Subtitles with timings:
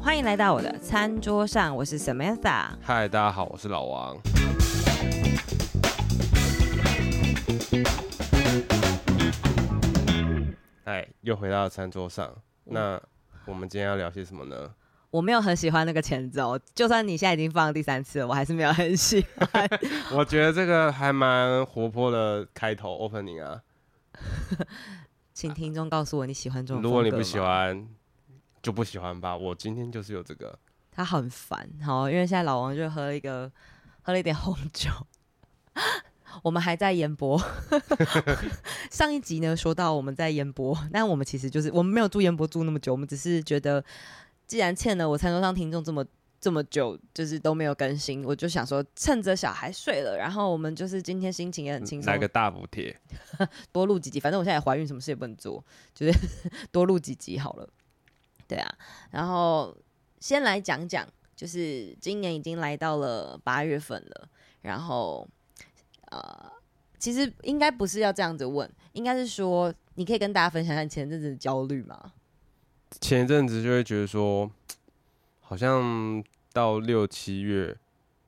[0.00, 2.70] 欢迎来到我的餐桌上，我是 Samantha。
[2.80, 4.16] 嗨，大家好，我是老王。
[10.84, 12.34] 哎，又回到餐桌上。
[12.64, 13.00] 那
[13.44, 14.70] 我们今天要聊些什么呢？
[15.18, 19.68] 我没有很喜欢那个前奏，就算你现在已经放了第三次了，我还是没有很喜欢。
[20.14, 23.60] 我觉得这个还蛮活泼的开头 opening 啊。
[25.34, 26.80] 请听众告诉我你喜欢这种。
[26.80, 27.84] 如果你不喜欢，
[28.62, 29.36] 就不喜欢吧。
[29.36, 30.56] 我今天就是有这个。
[30.92, 33.50] 他很烦，好，因为现在老王就喝了一个，
[34.02, 34.88] 喝了一点红酒。
[36.44, 37.40] 我们还在研博。
[38.88, 43.84] 上一集呢，说到我们在研博，但我们其实就是我们没有住研博住那么久，我们只是觉得，
[44.48, 46.04] 既然欠了我餐桌上听众这么
[46.40, 52.98] 这么久，就是都没有更新，我就想说，趁着小孩睡了，然后我们就是今天心情也很轻松，来个大补贴，
[53.70, 56.18] 多录几集，反正我现在也怀孕，什么事也不能做，就是
[56.72, 57.68] 多录几集好了。
[58.48, 58.74] 对啊，
[59.12, 59.76] 然后
[60.18, 64.28] 先来讲讲，就是今年已经来到了八月份了，
[64.62, 65.28] 然后。
[66.10, 66.50] 呃，
[66.98, 72.14] 其实应该不是要这样子问，应该是说，你可以跟大家分享一下你前阵子的焦虑吗？
[73.00, 74.50] 前一阵子就会觉得说，
[75.40, 76.22] 好像
[76.52, 77.76] 到六七月，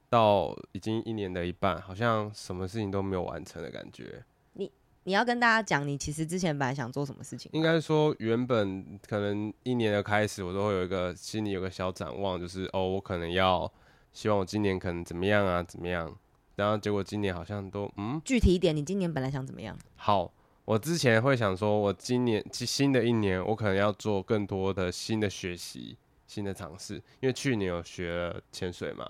[0.08, 4.22] 到已经一年的一半，好像什么事情都没有完成的感觉。
[4.54, 4.70] 你
[5.04, 7.50] 你要跟大家讲，你其实之前本来想做什么事情？
[7.54, 13.70] 应该说，原本可能一年的开始，我都会有一个心里有个小展望，就是哦，我可能要
[14.12, 16.14] 希望我今年可能怎么样啊，怎么样。
[16.56, 19.74] 然后结果今年好像都嗯，具体一点，你今年本来想怎么样？
[19.96, 20.30] 好，
[20.70, 29.04] 我之前会想说，我今年新的一年，我可能要做更多的新的学习、新的尝试，因为去年有学了潜水嘛，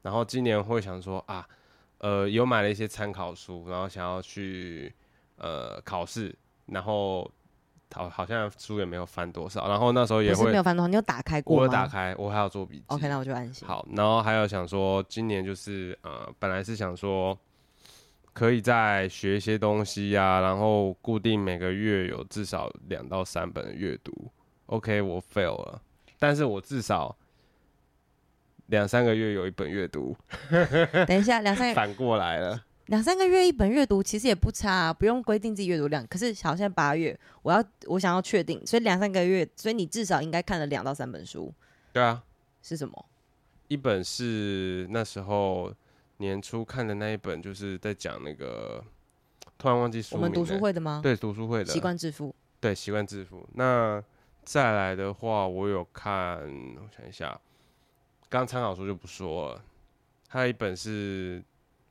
[0.00, 1.46] 然后今年会想说啊，
[1.98, 4.94] 呃，有买了一些参考书，然后想要去
[5.36, 6.34] 呃考试，
[6.66, 7.30] 然后。
[7.94, 11.60] 好，好像书也没有翻多少，然后那时候也会没有翻多少，你有打开过吗？
[11.60, 12.84] 我有打开，我还要做笔记。
[12.88, 13.68] OK，那我就安心。
[13.68, 17.38] 好，然后还有想说，今年就是呃，本来是想说
[18.34, 24.30] 可以再学一些东西呀、啊，然后固定每个月有至少两到三本的阅读。
[24.66, 25.80] OK，我 fail 了，
[26.18, 27.16] 但是我至少
[28.66, 30.16] 两三个月有一本阅读。
[31.06, 32.64] 等一下，两三个 反过来了。
[32.86, 36.06] 两三个月一本阅读其实也不差啊，不用规定自己阅读量。
[36.06, 41.54] 可是好像八月，我要我想要确定，所以两三个月，所以你至少应该看了两到三本书。
[41.92, 42.22] 对啊，
[42.62, 43.06] 是什么？
[43.68, 45.72] 一本是那时候
[46.24, 48.82] 年初看的那一本，就是在讲那个，
[49.58, 50.22] 突然忘记书名。
[50.22, 51.00] 我们读书会的吗？
[51.02, 51.66] 对，读书会的。
[51.66, 52.34] 习惯致富。
[52.60, 53.46] 对，习惯致富。
[53.54, 54.02] 那
[54.44, 56.38] 再来的话，我有看，
[56.76, 57.40] 我想一下，
[58.28, 59.62] 刚参考书就不说了，
[60.28, 61.44] 还有一本是。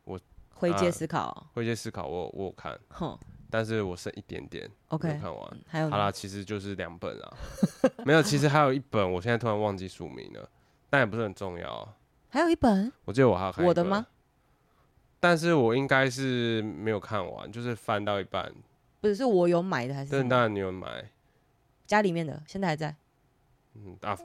[0.05, 0.19] 我
[0.55, 3.17] 回接思考、哦，灰、啊、阶思考我，我我有看，哼，
[3.49, 7.33] 但是我剩一点点，OK，看完，还有好啦，其实就是两本啊，
[8.05, 10.49] 没有，其实还有一本，我现在突然忘记署名了，
[10.89, 11.95] 但也不是很重要，
[12.29, 14.05] 还有一本，我记得我还要看我的吗？
[15.23, 18.53] 但是我应该是没有看完，就是翻到一半，
[18.99, 20.11] 不是，是我有买的还是？
[20.11, 21.09] 但当然你有买，
[21.87, 22.93] 家里面的现在还在，
[23.75, 24.17] 嗯啊，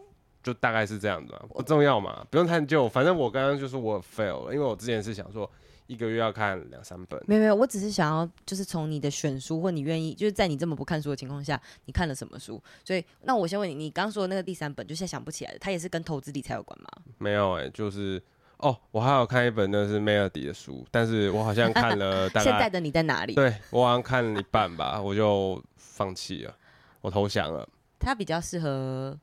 [0.43, 5.49] 就大概是这样子吧，不重要嘛，不用探究，反正我刚刚就是我 fail 了，因为我之前是想说。
[5.89, 12.63] 一个月要看两三本，没有没有，我只是想要就是从你的选书或你愿意，就是在你这么不看书的情况下，你看了什么书？
[12.85, 16.89] 所以那我先问你，你刚说的那个第三本，就现在想不起来的，它也是跟投资理财有关吗？
[17.17, 18.23] 没有哎、欸，就是
[18.59, 23.35] 哦，我还有看一本那是 Melody 的书，但是我好像看了 大概现在的你在哪里？
[23.35, 26.55] 对，我好像看了一半吧，我就放弃了，
[27.01, 27.69] 我投降了。
[28.01, 29.17] 它比较适合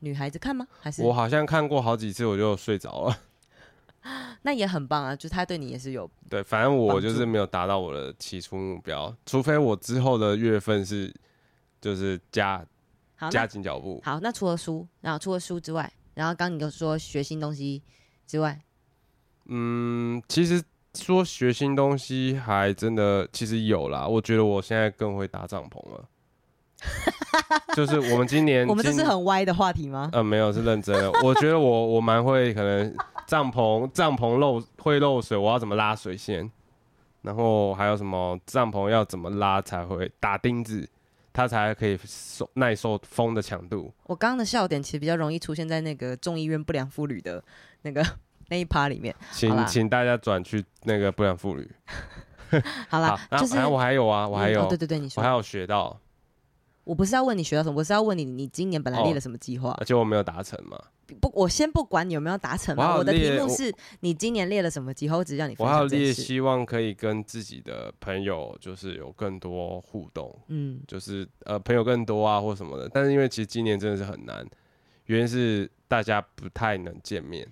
[0.00, 0.66] 女孩子看吗？
[0.80, 3.18] 还是我好像看过好几次，我就睡着了。
[4.42, 11.12] 那也很棒啊，就他对你也是有对，反正我就是没有达到我的起初目标，除非我之后的月份是
[11.80, 12.64] 就是加
[13.30, 14.00] 加紧脚步。
[14.04, 17.80] 好，那除了书，然后除了书之外，然后刚你就说学新东西
[18.26, 18.60] 之外，
[19.46, 20.60] 嗯，其实
[20.94, 26.04] 说学新东西还真的其实有啦，我觉得我现在更会搭帐篷了。
[27.76, 30.10] 就是我们今年， 我们这是很歪的话题吗？
[30.12, 31.08] 呃，没有，是认真的。
[31.22, 32.92] 我觉得我我蛮会，可能
[33.28, 36.50] 帐篷帐篷漏会漏水，我要怎么拉水线？
[37.22, 40.88] 然后还有什么帐篷要怎么拉才会打钉子，
[41.38, 43.94] 它才可以受耐受风的强度。
[44.06, 47.40] 我刚刚的笑点其实比较容易出现在那个众议院不良妇女的
[47.82, 48.04] 那个
[48.48, 51.70] 那一趴里面，请请大家转去那个不良妇女。
[52.90, 55.96] 好啦，好就是我还有啊，我还有，嗯、对对对，你说，我还有学到。
[56.82, 59.76] 我不是要问你学到什么，我是要问你，你今年本来列了什么计划？
[59.78, 60.76] 而且我没有达成嘛。
[61.20, 62.92] 不，我先不管你有没有达成嘛。
[62.92, 65.16] 我，我的题目是你今年列了什么计划？
[65.16, 65.66] 我只让你分享。
[65.66, 72.88] 我还有列希望可以跟自己的朋友就是有更多互动，嗯，就是呃朋友更多啊或什么的。
[72.88, 74.46] 但是因为其实今年真的是很难，
[75.06, 77.46] 原因是大家不太能见面。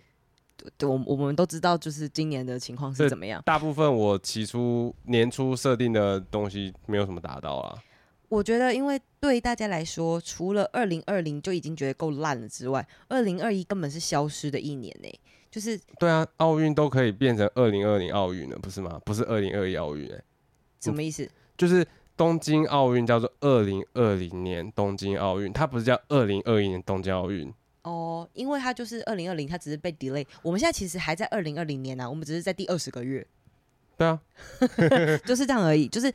[0.76, 3.40] 对，我我们都知道，就是今年的情况是怎么样。
[3.46, 7.78] 大部分我起初年初设定的东西没有什么达到啊。
[8.28, 15.08] 我觉得，因为对大家来说，除了二零二零就已经觉得够烂了之外，二零二一根本是消失的一年呢。
[15.50, 19.00] 就是对啊，奥运都可以变成二零二零奥运了，不是吗？
[19.04, 20.20] 不是二零二一奥运哎，
[20.80, 21.26] 什么意思？
[21.56, 27.50] 就是东京奥运叫做二零二零年东京奥运，它不是叫二零二一年东京奥运。
[27.84, 30.26] 哦，因为它就是二零二零，它只是被 delay。
[30.42, 33.26] 我们现在其实还在二零二零年呢、啊，我们只是在第二十个月。
[33.96, 34.20] 对啊，
[35.24, 35.88] 就是这样而已。
[35.88, 36.12] 就是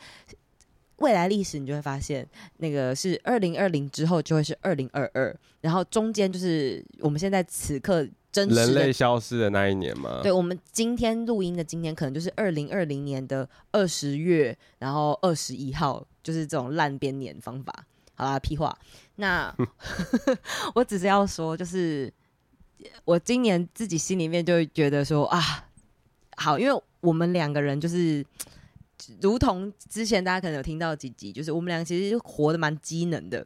[1.02, 2.26] 未来历史，你就会发现，
[2.58, 10.22] 那个是二零二零之后就会是二零二二，然后中间就是我们现在此刻真实人类消失的那一年嘛。
[10.24, 17.86] 对，我们今天录音的今天，可能就是二零二零年的二十月，然后二十一号，就是这种烂编年方法。
[18.14, 18.78] 好啦，屁话。
[19.16, 19.54] 那
[20.76, 22.12] 我只是要说，就是
[23.04, 25.68] 我今年自己心里面就会觉得说啊，
[26.38, 28.26] 好，因为我们两个人就是，
[29.22, 33.46] 如同之前大家可能有听到几集，就是我们俩其实活得蛮机能的。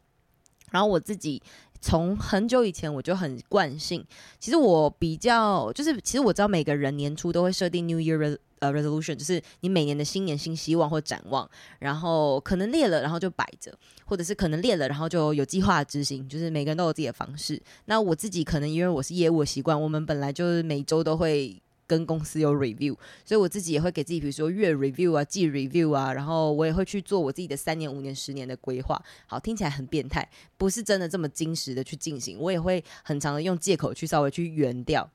[0.72, 1.42] 然后我自己
[1.80, 4.06] 从很久以前我就很惯性，
[4.40, 8.38] 其实我比较就是，其实我知道每个人年初都会设定 New Year。
[8.60, 11.48] 呃，resolution 就是你每年的新年新希望或展望，
[11.78, 17.62] 然后可能列了，然后就摆着，或者是可能列了，然后就有计划执行，就是每个人都有自己的方式。
[17.84, 29.02] 那我自己可能因为我是业务的习惯，我们本来就是每周都会跟公司有 review，所以我自己也会给自己，比如说月 review 啊、季 review 啊，然后我也会去做我自己的三年、五年、十年的规划。
[29.28, 30.28] 好，听起来很变态，
[30.58, 35.10] 不是真的这么精实的去进行，我也会很常的用借口去稍微去圆掉。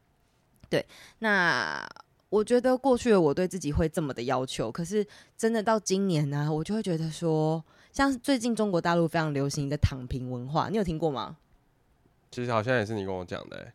[0.69, 0.87] 对，
[1.19, 1.89] 那。
[2.31, 5.05] 我觉得过去的我对自己会这么的要求，可是
[5.37, 11.39] 真的到今年呢、我就会觉得说，像最近中国大陆非常流行一个躺平文化，你有听过吗？
[12.31, 13.73] 其实好像也是你跟我讲的、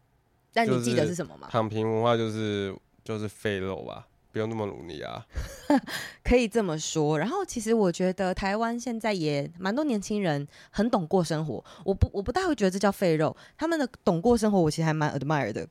[0.55, 1.49] 但你记得是什么吗？
[1.51, 2.73] 躺平文化就是
[3.03, 5.25] 就是废肉吧，不用那么努力啊，
[6.23, 7.19] 可以这么说。
[7.19, 15.67] 然后其实我觉得台湾现在也蛮多年轻人很懂过生活，我不我不大会觉得这叫废肉，他们的懂过生活，我其实还蛮 admire 的。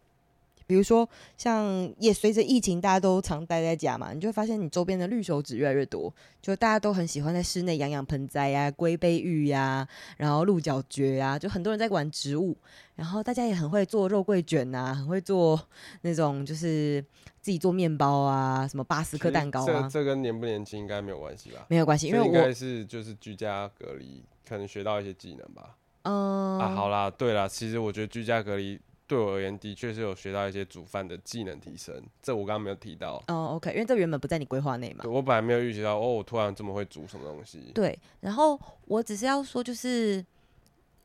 [0.66, 12.56] 比如说，像也随着疫情，大家都常待在家嘛，你就会发现你周边的绿手指越来越多，就大家都很喜欢在室内养养盆栽呀、龟背玉呀，然后鹿角蕨呀，就很多人在玩植物，
[12.94, 15.61] 然后大家也很会做肉桂卷呐、啊，很会做
[16.00, 17.05] 那种就是
[17.40, 19.82] 自己做面包啊，什么巴斯克蛋糕啊。
[19.82, 21.66] 这这跟年不年轻应该没有关系吧？
[21.69, 25.76] 没有关系，因为我应该是就是居家隔离，可能学到一些技能吧。
[26.05, 28.81] 嗯啊，好啦，对啦，其实我觉得居家隔离。
[29.06, 33.22] 对我而言，的确是有学到一些煮饭的技能提升，这我刚刚没有提到。
[33.28, 35.02] 哦，OK，因为这原本不在你规划内嘛。
[35.02, 37.70] 对，我本来没有预期到，哦，我突然这么会煮什么东西。
[37.74, 40.24] 对，然后我只是要说，就是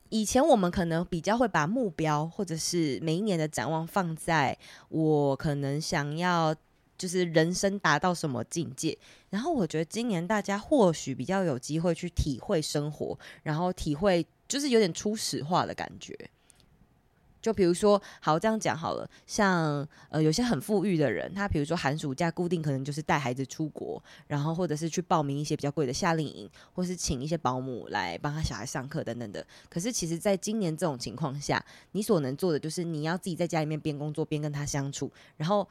[0.08, 4.58] 以前我们可能比较会把目标或者是每一年的展望放在
[4.88, 6.56] 我可能想要
[6.98, 8.98] 就是人生达到什么境界，
[9.30, 16.18] 然后我觉得今年大家或许比较有机会去体会生活，然后体会就是有点初始化的感觉。
[17.50, 29.44] 就比如说，好，这样讲好了，像呃有些很富裕的人，他比如说寒暑假固定可能就是带孩子出国，然后或者是去报名一些比较贵的夏令营，或是请一些保姆来帮他小孩上课等等的。
[29.68, 35.68] 可是其实，在今年这种情况下，你所能做的就是你要自己在家里面边工作边跟他相处，然后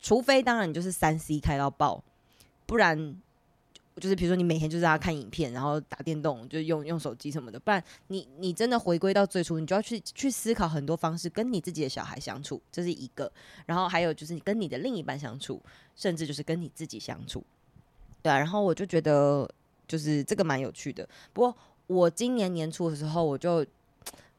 [0.00, 2.02] 除非当然你就是三 C 开到爆，
[2.66, 3.14] 不然。
[3.98, 13.30] 就是比如说，你每天就是要看影片，然后打电动，就用用手机什么的，不然你你真的回归到最初，你就要去去思考很多方式跟你自己的小孩相处，这是一个。
[13.66, 15.62] 然后还有就是你跟你的另一半相处，
[15.94, 17.44] 甚至就是跟你自己相处，
[18.22, 18.38] 对啊。
[18.38, 19.48] 然后我就觉得
[19.86, 21.08] 就是这个蛮有趣的。
[21.32, 23.66] 不过我今年年初的时候，我就。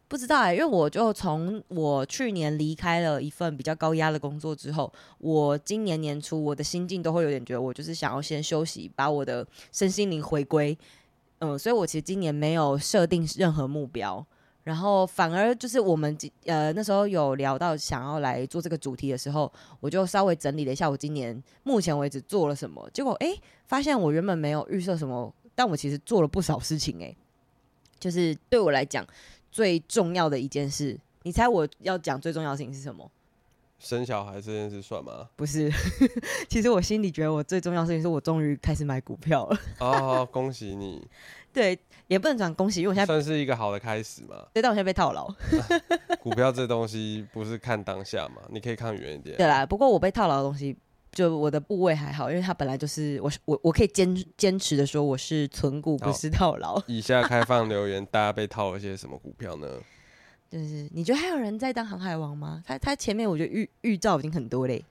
[0.10, 10.76] 不知道哎、因为我就从我去年离开了一份比较高压的工作之后，我今年年初我的心境都会有点觉得，我就是想要先休息，把我的身心灵回归。
[11.38, 14.26] 嗯，所以我其实今年没有设定任何目标，
[14.64, 23.34] 然后反而就是我们呃那时候有聊到想要来做这个主题的时候，我就稍微整理了一下我今年目前为止做了什么，结果哎、
[23.68, 27.16] 发现我原本没有预设什么，但我其实做了不少事情哎、
[28.00, 29.06] 就是对我来讲。
[29.52, 33.10] 最重要的一件事，你猜我要讲最重要的事情是什么？
[33.80, 35.30] 生小孩这件事算吗？
[35.38, 35.72] 不是，
[36.50, 39.58] 其实我心里觉得我最重要的事情是我终于开始买股票了。
[39.80, 41.08] 哦，恭喜你！
[41.54, 44.36] 对，也不能讲恭喜，因为我现在算是一个好的开始嘛。
[44.54, 45.26] 对，但我现在被套牢。
[45.28, 45.36] 啊、
[46.22, 48.42] 股票这东西不是看当下嘛？
[48.50, 49.38] 你可以看远一点。
[49.38, 50.76] 对啦，不过我被套牢的东西，
[51.12, 56.82] 就我的部位还好，因为它本来就是我我我可以坚坚持的说我是存股，不是套牢。
[56.88, 59.68] 以下开放留言，大家被套了些什么股票呢？
[60.50, 62.64] 就是你觉得还有人在当航海王吗？
[62.66, 64.84] 他他前面我觉得预预兆已经很多嘞。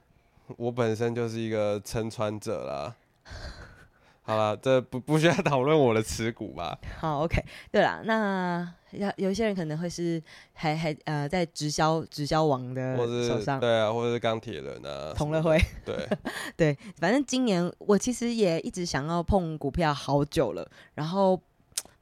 [0.57, 2.95] 我本身就是一个撑船者啦。
[4.23, 6.77] 好了，这不不需要讨论我的持股吧？
[6.99, 7.43] 好，OK。
[7.71, 10.21] 对了，那要有一些人可能会是
[10.53, 16.07] 还还呃在直销直销王的手上，对啊，或者是钢铁人啊，同乐会， 对
[16.55, 21.39] 对，反正今年我其实也一直想要碰股票好久了，然后。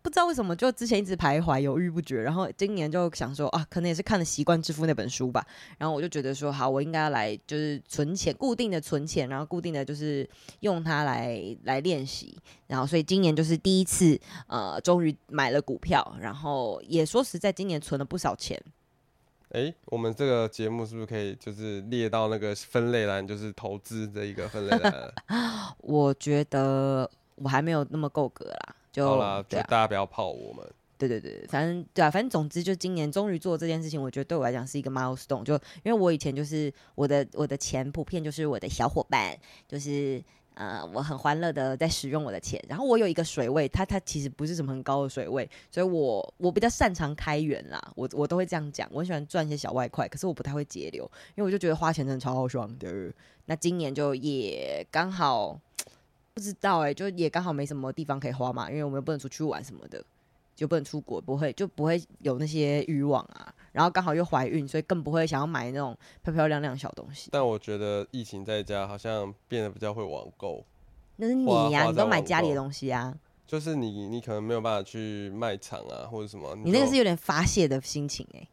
[0.07, 5.45] 不知道为什么，就之前一直徘徊、犹豫不决，然后今年就想说啊，可能也是看了《习惯致富》那本书吧，
[5.77, 10.25] 然后我就觉得说，好，我应该要来就是存钱，固定的存钱，然后固定的就是
[10.61, 12.37] 用它来来练习，
[12.67, 18.57] 然后所以今年就是第一次，呃，终于买了股票，然后也说实在，今年存了不少钱。
[19.51, 25.11] 哎，我们这个节目是不是可以就是列到那个分类栏，就是投资这一个分类栏？
[25.79, 28.75] 我觉得我还没有那么够格啦。
[28.91, 30.65] 就好啦，就大家不要泡我们。
[30.97, 35.43] 对对对，反正对啊，反正总之就今年终于做这件事情，我觉得对我来讲是一个 milestone。
[35.43, 35.53] 就
[35.83, 40.19] 因为我以前就是我的我的钱普遍就是我的小伙伴，就是
[40.55, 42.59] 呃我很欢乐的在使用我的钱。
[42.67, 48.89] 然后我有一个水位，它它其实不是什么很高的水位，所以我我比较擅长开源啦，我我都会这样讲。
[48.91, 51.03] 我很喜欢赚一些小外快，可是我不太会节流，
[51.35, 53.13] 因为我就觉得花钱真的超好爽的。
[53.45, 55.59] 那今年就也刚好。
[56.37, 60.05] 不知道哎、欸，就也刚好没什么地方可以花嘛，因为我们又不能出去玩什么的，
[60.55, 63.51] 就不能出国，不会就不会有那些欲望啊。
[63.71, 67.29] 然后刚好又怀孕，所以更不会想要买那种漂漂亮亮的小东西。
[67.31, 70.63] 但我觉得疫情在家好像变得比较会网购。
[71.15, 73.17] 那是你呀、啊，你都买家里的东西啊。
[73.47, 76.55] 就是你，你可能没有办法去卖场啊，或者什么。
[76.63, 78.47] 你那个是有点发泄的心情哎、欸。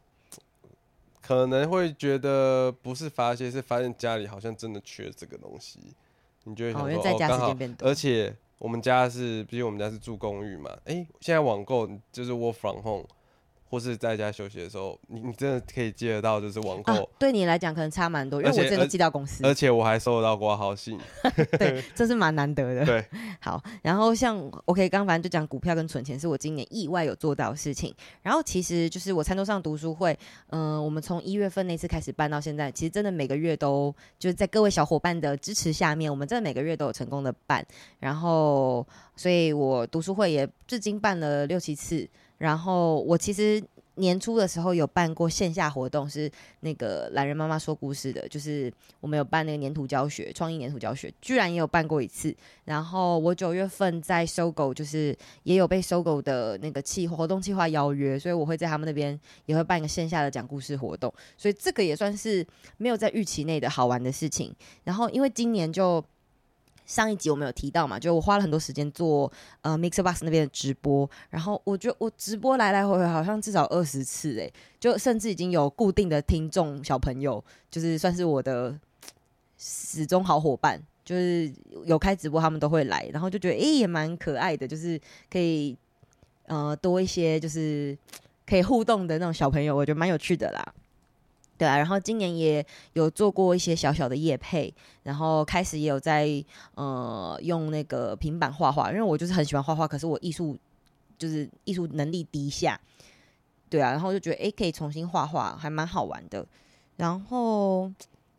[1.21, 5.81] 可能会觉得不是发泄，是发现家里好像真的缺这个东西。
[6.45, 13.07] 你就会想说，哦，刚好，而且我们家是，毕竟我们家是住公寓嘛，哎，现在网购就是 work from home。
[13.69, 17.03] 或是在家休息的时候，你你真的可以接得到，就是网购、啊。
[17.19, 20.99] 对你来讲可能差蛮多，因为我真的寄到公司，而且我还收得到挂号信。
[21.59, 22.85] 对，这是蛮难得的。
[22.85, 23.05] 对，
[23.41, 27.93] 好，然后像 OK，刚刚反正就讲股票跟存钱是我今年意外有做到的事情。
[28.23, 30.17] 然后其实就是我餐桌上读书会，
[30.51, 37.67] 嗯、呃，我们从一月份那次开始办到现在，其实真的每个月都就是在各位小伙伴的支持下面，我们真的每个月都有成功的办。
[37.99, 42.09] 然后，所以我读书会也至今办了六七次。
[42.39, 43.63] 然后我其实
[43.97, 46.29] 年初的时候有办过线下活动，是
[46.61, 52.35] 那个懒人妈妈说故事的，就是我们有办那个粘土教学、创意粘土教学，居然也有办过一次。
[52.65, 62.45] 然后我九月份在搜狗就是也有被搜狗的那个企活动计划邀约，所以我会在他们那边也会办一个线下的讲故事活动，所以这个也算是
[62.79, 64.53] 没有在预期内的好玩的事情。
[64.83, 66.05] 然后因为今年就。
[66.87, 69.31] 上一集我们有提到嘛，就我花了很多时间做
[69.63, 78.79] 呃 MixerBox 那边的直播，然后我觉得我直播来来回回好像至少二十次诶，就甚至已经有固定的听众小朋友，就是算是我的
[79.57, 81.53] 始终好伙伴，就是
[81.85, 85.01] 有开直播他们都会来，然后就觉得诶、也蛮可爱的，就是
[85.31, 85.77] 可以
[86.47, 87.97] 呃多一些就是
[88.47, 90.75] 可以互动的那种小朋友，我觉得蛮有趣的啦。
[91.57, 96.45] 对啊，然后今年也有做过一些小小的业配，然后开始也有在
[96.75, 100.59] 呃用那个平板画画，因为我就是很喜欢画画，可是我艺术
[101.17, 102.81] 就是艺术能力低下，
[103.71, 106.45] 对啊，然后就觉得诶可以重新画画，还蛮好玩的，
[106.97, 107.91] 然后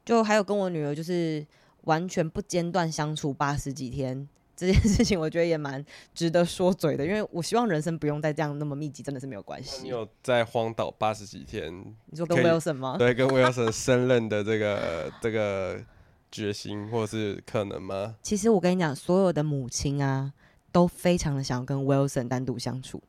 [0.03, 1.45] 就还有跟我女儿就是
[1.85, 4.27] 完全不间断相处八十几天。
[4.55, 5.83] 这件事情我觉得也蛮
[6.13, 9.83] 值得说嘴的，因为我希望人生不用再这样那么密集，真的是没有关系。
[9.83, 11.73] 你有在荒岛八十几天？
[12.05, 12.95] 你说跟 Wilson 吗？
[12.99, 15.83] 对，跟 Wilson 升任的这个这个
[16.31, 18.15] 决心，或是可能吗？
[18.21, 20.31] 其实我跟你讲，所有的母亲啊，
[20.71, 23.03] 都非常的想要跟 Wilson 单独相处，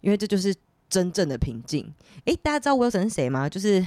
[0.00, 0.54] 因为这就是
[0.88, 1.94] 真正的平静。
[2.24, 3.48] 诶，大家知道 Wilson 是谁吗？
[3.48, 3.86] 就是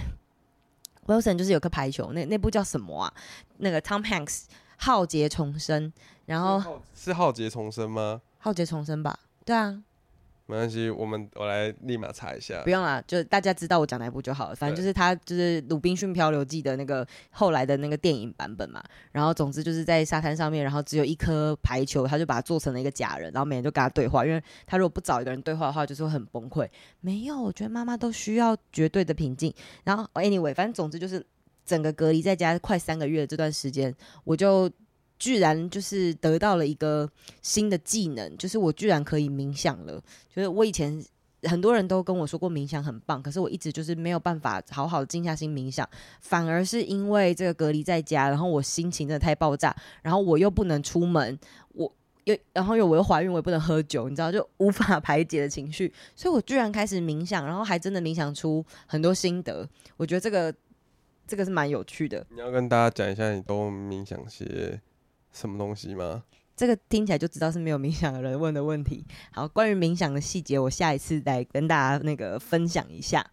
[1.07, 3.13] Wilson 就是有颗排球，那那部叫什么啊？
[3.57, 4.43] 那个 Tom Hanks。
[4.83, 5.93] 浩劫重生，
[6.31, 8.21] 然后是浩劫重生吗？
[8.37, 9.83] 浩劫重生吧，对啊，
[10.45, 12.61] 没关系，我们我来立马查一下。
[12.63, 14.55] 不用啦，就大家知道我讲哪一部就好了。
[14.55, 18.81] 反正就是他，就是《鲁滨逊漂流记》的那个后来的那个电影版本嘛。
[19.11, 26.65] 然后总之就是在沙滩上面，然后只有一颗排球，他就把它做成了一个假人，然后每人就跟他对话，因为他如果不找一个人对话的话，就是会很崩溃。
[27.01, 29.53] 没有，我觉得妈妈都需要绝对的平静。
[29.83, 31.25] 然后 anyway，反正总之就是。
[31.63, 34.69] 整个隔离在家快三个月的这段时间，我就
[35.21, 37.07] 居然就是得到了一个
[37.43, 40.01] 新的技能，就是我居然可以冥想了。
[40.33, 40.99] 就是我以前
[41.43, 45.87] 很多人都跟我说过冥想很棒，可是我一直就是没有办法好好静下心冥想，
[46.21, 51.37] 反而是因为这个隔离在家，然后我心情真的太爆炸，然后我又不能出门，
[51.73, 51.93] 我。
[52.25, 59.67] 又然后又我又怀孕，我也不能喝酒，你知道，就无法排解的情绪，所以我居然开始冥想，然后还真的冥想出很多心得。
[59.97, 60.53] 我觉得这个
[61.25, 62.23] 这个是蛮有趣的。
[62.29, 64.79] 你要跟大家讲一下，你都冥想些
[65.31, 66.23] 什么东西吗？
[66.55, 69.03] 这个听起来就知道是没有冥想的人问的问题。
[69.33, 73.25] 好，关于冥想的细节，我下一次来跟大家那个分享一下。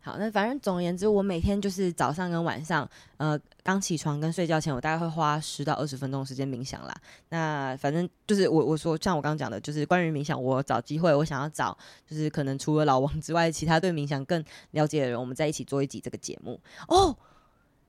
[0.00, 6.94] 好，那反正总而言之，我每天就是早上跟晚上，呃，刚起床跟睡觉前，我大概会花十到二十分钟时间冥想啦。
[7.30, 11.76] 那反正就是我我说像我刚刚讲的，就是关于冥想，我找机会，我想要找
[12.08, 17.14] 就是可能除了老王之外，其他对冥想更了解的人，我们在一起做一集这个节目哦。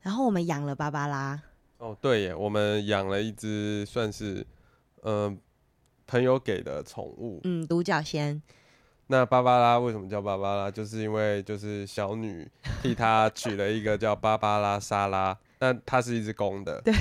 [0.01, 1.39] 然后我们养了芭芭拉。
[1.77, 4.45] 哦，对耶，我们养了一只算是
[5.03, 5.37] 嗯、呃、
[6.07, 8.41] 朋友给的宠物，嗯，独角仙。
[9.07, 10.71] 那芭芭拉为什么叫芭芭拉？
[10.71, 12.49] 就是因为就是小女
[12.83, 16.81] 替她取了一个叫芭芭拉莎拉，那它是一只公的。
[16.81, 16.93] 对，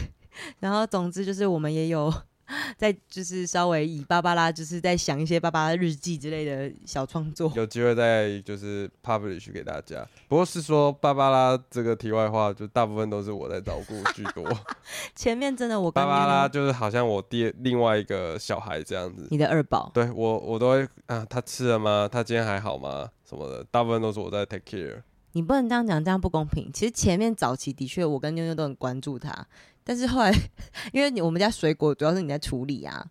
[0.60, 2.12] 然后总之就是我们也有。
[2.78, 10.06] 在就是稍微以芭芭拉，就是在想一些芭芭拉日记之类的小创作，有机会再就是 publish 给大家。
[10.28, 14.44] 不过是说芭芭拉这个题外话，就大部分都是我在照顾居多。
[15.14, 19.90] 前面真的我芭芭拉就是好像我爹另外一个小孩这样子，你的二宝。
[19.92, 22.08] 对我我都会啊，他吃了吗？
[22.10, 23.08] 他今天还好吗？
[23.28, 25.02] 什么的，大部分都是我在 take care。
[25.32, 26.70] 你不能这样讲，这样不公平。
[26.72, 29.46] 其实前面早期的确我跟妞妞都很关注他。
[29.88, 30.32] 但是后来，
[30.92, 33.06] 因为你我们家水果主要是你在处理啊。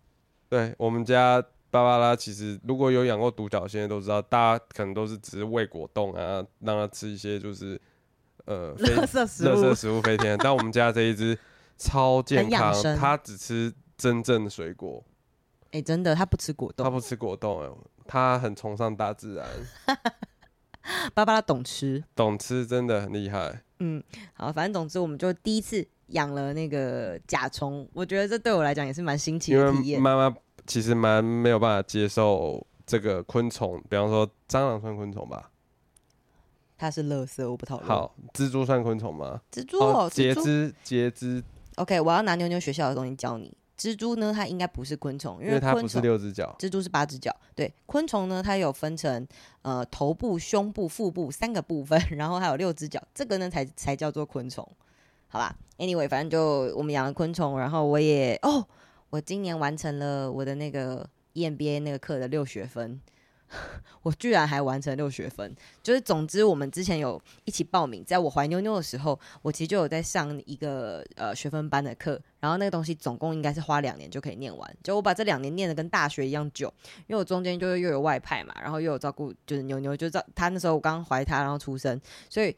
[0.50, 1.40] 对，我们家
[1.70, 7.80] 芭芭拉其实如果有养过独角仙的都知道，大家可能都是只是喂果冻啊，让它吃一些就是
[8.44, 10.36] 呃 垃圾食物，垃圾食物飞天。
[10.38, 11.36] 但我们家这一只
[11.78, 15.02] 超健康，它只吃真正的水果。
[15.68, 17.70] 哎、欸，真的，它不吃果冻，它不吃果冻，哎，
[18.06, 19.48] 它很崇尚大自然。
[21.14, 23.62] 芭芭拉懂吃，懂吃真的很厉害。
[23.80, 24.04] 嗯，
[24.34, 25.88] 好，反正总之我们就第一次。
[26.08, 29.86] 养了那个甲虫，我觉得这对我来讲也是蛮新奇的体验。
[29.86, 35.50] 因为妈妈其实蛮没有办法接受这个昆虫，比方说蟑螂算昆虫吧？
[36.78, 37.88] 它是垃圾，我不讨论。
[37.88, 39.40] 好，蜘蛛算昆虫吗？
[39.50, 41.42] 蜘蛛哦，节肢节肢。
[41.76, 43.56] OK，我要拿妞妞学校的东西教你。
[43.78, 46.54] 蜘蛛呢，它应该不是昆虫，因为它不是六只脚。
[46.58, 47.34] 蜘蛛是八只脚。
[47.54, 49.26] 对，昆虫呢，它有分成
[49.62, 54.66] 呃头部、胸部、腹部三个部分， 然后还有六只脚，这个呢才才叫做昆虫。
[55.28, 58.66] 好吧，Anyway，反正就我们养了昆虫，然后我也哦，
[59.10, 63.00] 我今年完成了我的那个 EMBA 那个课的六学分，
[64.02, 76.72] 我居然还完成六学分，就是总之我们之前有一起报名，在我怀妞妞的时候，我其实就有在上一个呃学分班的课，然后那个东西总共应该是花两年就可以念完，就我把这两年念得跟大学一样久，
[77.06, 82.56] 因为我中间就是又有外派嘛，然后又有照顾就是妞妞，就照他那时候我刚怀他然后出生，所以。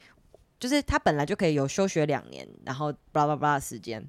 [0.58, 4.04] 就是他本来就可以有休学两年，然后巴拉巴拉巴拉的时间，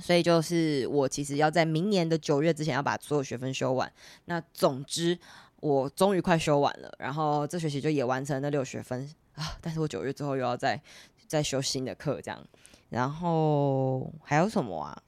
[0.00, 3.90] 所以就是我其实要在明年的九月之前要把所有学分修完。
[4.24, 5.18] 那总之
[5.60, 9.56] 我终于快修完了，然后这学期就也完成了那六学分啊。
[9.60, 10.80] 但是我九月之后又要再
[11.26, 12.44] 再修新的课，这样。
[12.88, 15.02] 然后还有什么啊？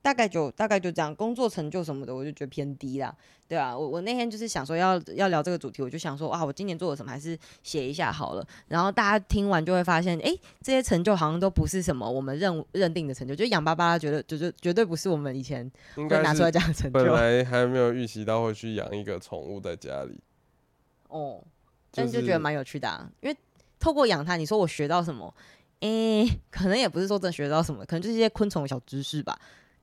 [0.00, 3.14] 大概就大概就这样，工作成就什么的，我就觉得偏低啦，
[3.46, 8.46] 对啊，我我那天就是想说要要聊这个主题，我就想说啊，我今年做了什么，还是写一下好了。
[8.68, 16.98] 然后大家听完就会发现，哎、欸，这些成就好像都不是什么我们认认定的成就，就养巴巴拉，觉得绝对绝对不是我们以前会拿出来讲的成就。
[16.98, 20.18] 本来还没有预习到会去养一个宠物在家里，
[21.08, 21.42] 哦，
[21.90, 23.36] 但就觉得蛮有趣的，啊，因为
[23.80, 25.34] 透过养它，你说我学到什么？
[25.80, 29.38] 哎、欸，可能也不是说真的学到什么，可能就是一些昆虫的小知识吧。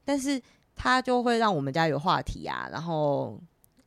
[0.05, 0.39] 但是
[0.75, 3.39] 它就会让我们家有话题啊，然后、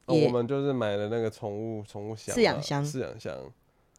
[0.06, 3.34] 哦、我们就是买了那个宠物宠物箱饲养箱饲养箱，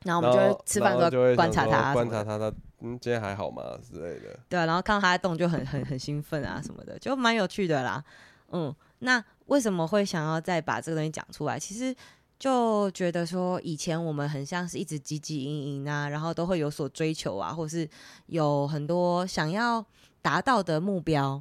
[0.03, 4.39] 然后我们就会吃饭的时候观察它，观察它，它嗯今天还好吗之类的。
[4.49, 8.03] 对啊，然后看到它在动就很很很兴奋啊什么的，就蛮有趣的啦。
[8.51, 11.59] 嗯，那为什么会想要再把这个东西讲出来？
[11.59, 11.95] 其实
[12.39, 17.87] 就觉得说以前我们很像是一直汲汲营营啊，然后都会有所追求啊，或是
[18.25, 19.85] 有很多想要
[20.21, 21.39] 达到的目标。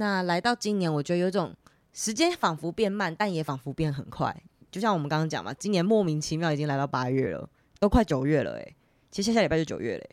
[0.00, 1.54] 那来到今年，我觉得有种
[1.92, 4.34] 时间仿佛变慢，但也仿佛变很快。
[4.70, 7.46] 就像我们刚刚讲嘛，今年莫名其妙已经来到八月了，
[7.78, 8.74] 都快九月了哎。
[9.10, 10.10] 其实下下礼拜就九月嘞。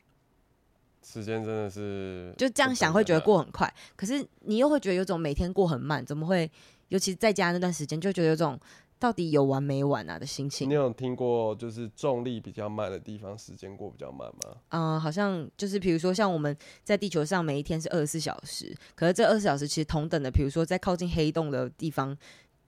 [1.02, 6.52] 时间真的是就这样想会觉得过很快，可是你又会觉得有种每天过很慢，怎么会？
[6.89, 8.60] 尤其是在家那段时间，就觉得有种
[9.00, 10.70] 到底有完没完啊的心情。
[10.70, 14.58] 你有听过就是重力比较慢的地方，时间过比较慢吗？
[14.70, 22.18] 啊、呃，好像就是比如说像我们在地球上每一天是二十四小时，可是这二十四小时其实同等的，比如说在靠近黑洞的地方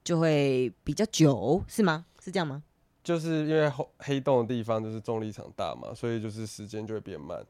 [0.04, 2.06] 就会比较久，是吗？
[2.22, 2.64] 是这样吗？
[3.04, 7.44] 就是因为黑洞的地方就是重力场大嘛，所以就是时间就会变慢。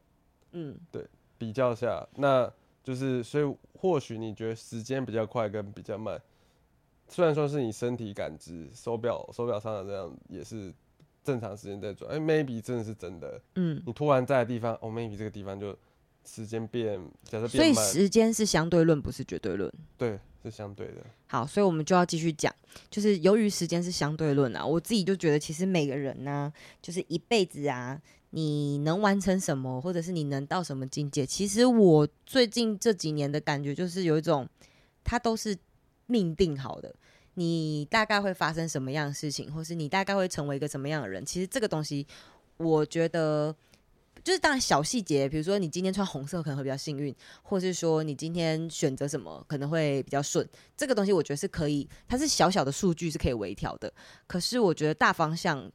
[0.51, 1.05] 嗯，对，
[1.37, 2.49] 比较下，那
[2.83, 6.21] 就是所以或许你觉得时间比较快跟比较慢。
[7.09, 10.71] 虽然说是你身体感知，手表手表上的这样也是
[11.23, 15.75] 正常时间在转，哎，maybe 真的是真的，嗯，你突然在的地方，哦，maybe 这个地方就
[16.23, 21.03] 时间变，假设所以时间是相对论，不是绝对论，对，是相对的。
[21.27, 22.53] 好，所以我们就要继续讲，
[22.91, 34.47] 就是由于时间是相对论啊，我自己就觉得其实每个人呢、啊，就是一辈子啊，你能完成什么，或者是你能到什么境界，其实我最近这几年的感觉就是有一种，
[35.03, 35.57] 它都是。
[36.09, 36.93] 命定好的，
[37.35, 41.23] 你大概会发生什么样的事情，或是你大概会成为一个什么样的人？
[41.23, 42.05] 其实这个东西，
[42.57, 43.55] 我觉得
[44.23, 50.45] 就是当然小细节，比如说你今天穿红色可能会比较幸运，或是说你今天选择什么可能会比较顺。
[50.75, 53.93] 这个东西我觉得是可以，它是小小的数据是可以微调的。
[54.27, 55.71] 可是我觉得大方向，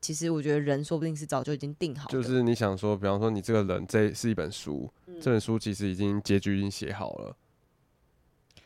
[0.00, 2.08] 其实我觉得人说不定是早就已经定好。
[2.08, 7.36] 就是你想说，比方说你这个人，这是一本书，嗯、这本书其实已经结局已经写好了。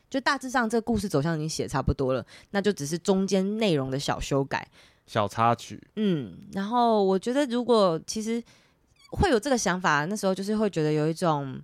[0.08, 4.66] 就大致上，这个故事走向已经写差不多了，那就只是中间内容的小修改、
[5.06, 5.82] 小插曲。
[5.96, 8.42] 嗯，然后我觉得，如果其实
[9.10, 11.60] 会有这个想法，那时候就是会觉得有一种，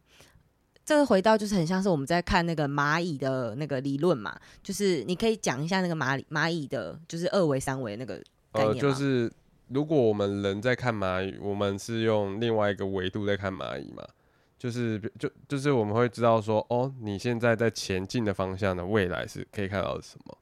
[0.85, 8.17] 这个回到就是很像是我们在看那个蚂蚁的那个理论嘛，就是你可以讲一下那个蚂蚁蚂蚁的，就是二维、三维那个
[8.53, 8.75] 概念。
[8.75, 9.33] 呃，就是
[9.69, 14.03] 如果我们人在看蚂蚁，我们是用另外一个维度在看蚂蚁嘛。
[14.63, 20.39] 就是就就是我们会知道说，哦，你现在在前进的方向的未来是可以看到的什么？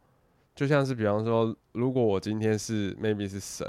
[0.55, 3.67] 就像是比方说，如果我今天是 maybe 是神，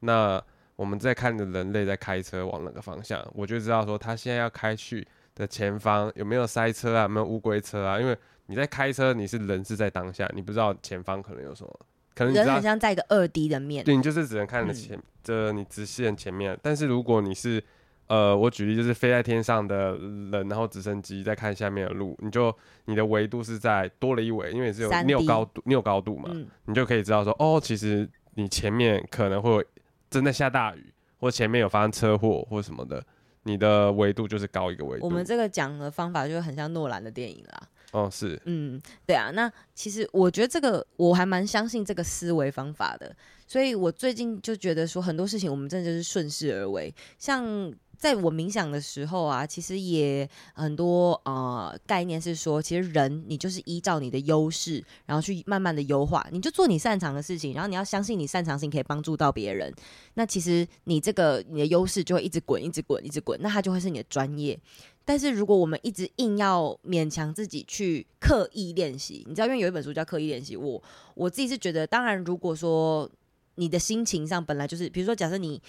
[0.00, 0.42] 那
[0.74, 8.00] 我们在看着人类在开车往哪个方向，我就知道说他现在要开去的前方有没有塞车啊，有没有乌龟车啊？
[8.00, 11.80] 因为你在开车，你是人是在当下，你不知道前方可能有什么，
[12.16, 16.58] 可能你人很像在一个二 D 的面，对，你就是只能看着前，这、嗯、你直线前面。
[16.60, 17.62] 但是如果你是
[18.08, 29.64] 呃，我举例就是飞在天上的人，然后直升机在看下面的路，你就你的维度是在多了一维，因为是有你有高度，你有高度嘛，嗯、你就可以知道说，哦，其实你前面可能会
[30.10, 33.02] 真的下大雨，或前面有发生车祸或什么的，
[33.44, 35.06] 你的维度就是高一个维度。
[35.06, 37.68] 我们这个讲的方法就很像诺兰的电影啦。
[37.92, 43.14] 哦，是，嗯，对啊，那其实我觉得这个我还蛮相信这个思维方法的，
[43.46, 47.72] 所以我最近就觉得说很多事情我们真的就是顺势而为，像。
[48.02, 59.72] 在我冥想的时候啊，其实也很多呃概念是说，其实人你就是依照你的优势，然后去慢慢的优化，你就做你擅长的事情，然后你要相信你擅长性可以帮助到别人，
[60.14, 64.58] 那其实你这个你的优势就会一直滚，一直滚，一直滚，那它就会是你的专业。
[65.04, 70.82] 但是如果我们一直硬要勉强自己去刻意练习，你知道，因为有一本书叫《刻意练习》，我
[71.14, 73.08] 我自己是觉得，当然如果说
[73.54, 75.62] 你的心情上本来就是，比如说假设你。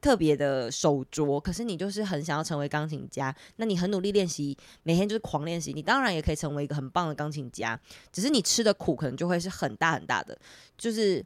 [0.00, 7.78] 特别的手拙，可是你就是很想要成为钢琴家，那你很努力练习，每天就是狂练习，你当然也可以成为一个很棒的钢琴家。
[8.10, 10.38] 只是你吃的苦可能就会是很大很大的，
[10.78, 11.22] 就是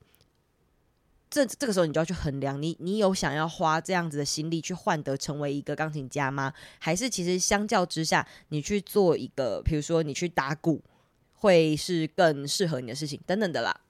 [1.30, 6.52] 这这个时候你就要去衡量，你你有想要花这样子的心力去换得成为一个钢琴家吗？
[6.80, 10.82] 还是其实相较之下，你去做一个，比如说你去打鼓，
[11.34, 13.80] 会是更适合你的事情等等的啦，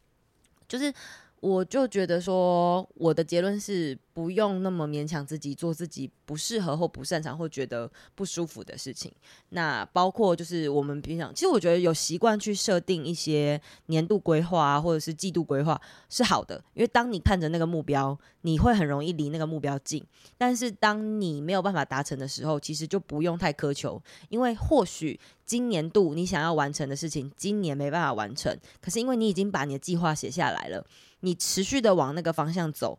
[0.68, 0.92] 就是。
[1.40, 9.12] 我就觉得说，我的结论是不用那么勉强自己做自己不适合或不擅长或觉得不舒服的事情。
[9.50, 20.02] 那包括就是我们平常，其实我觉得有习惯去设定一些年度规划啊，或者是季度规划是好的，因为当你看着那个目标，你会很容易离那个目标近。
[20.38, 30.82] 但是当你没有办法达成的时候，其实就不用太苛求，因为或许今年度你想要完成的事情，今年没办法完成，可是因为你已经把你的计划写下来了。
[31.24, 32.98] 你持续的往那个方向走，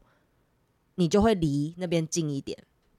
[0.96, 2.58] 你就会离那边近一点。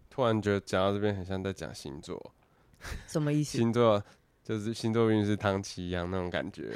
[0.09, 2.33] 突然觉得讲到这边很像在讲星座，
[3.09, 3.59] 什么意思？
[3.59, 4.01] 星座
[4.45, 6.73] 就是星座运势汤奇一样那种感觉。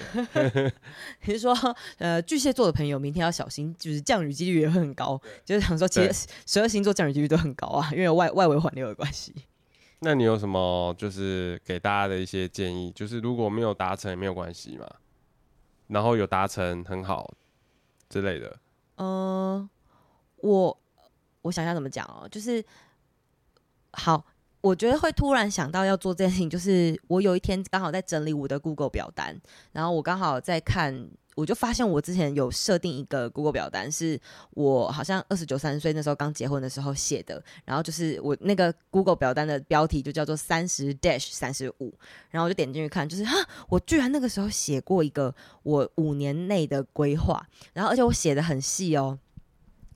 [1.25, 1.57] 你是说，
[1.99, 5.19] 呃，巨蟹座的朋友明天要小心，就是降雨几率也会很高。
[5.45, 9.33] 就是想说，其实十二星座降雨几率都很高啊，因为有外外围环流的关系。
[10.03, 12.91] 那你有什么就是给大家的一些建议？
[12.91, 14.91] 就是如果没有达成也没有关系嘛，
[15.87, 17.33] 然后有达成很好。
[18.11, 18.59] 之类的，
[18.97, 19.67] 嗯、
[20.37, 20.79] 我
[21.41, 22.63] 我想想怎么讲哦，就是
[23.93, 24.23] 好，
[24.61, 29.41] 我觉得会突然想到要做这件事情，就是我有一天刚好在整理我的 Google 表单，
[29.73, 31.09] 然后我刚好在看。
[31.41, 37.43] 我就发现我之前有设定一个 Google 表单，是我好像二十九、三十岁那时候刚结婚的时候写的。
[37.65, 41.95] 然后就是我那个 Google 表单的标题就叫做三十 dash 三十五。
[42.29, 43.35] 然后我就点进去看，就是哈，
[43.71, 47.45] 我居然那个时候写过一个我五年内的规划。
[47.73, 49.19] 然后而且我写的很细哦，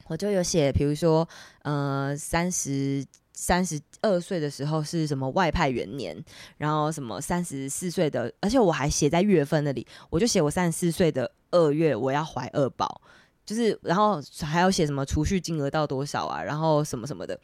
[0.07, 1.29] 我就有写，比如说
[1.63, 3.05] 呃三十。
[3.37, 6.17] 三十二岁的时候是什么外派元年，
[6.57, 13.01] 然后什么三十四岁的，而且我还写在月份那里，我就写我三十四岁的二月我要怀二宝，
[13.45, 17.39] 就是然后还要写什么储蓄金额到多少啊，然后什么什么的，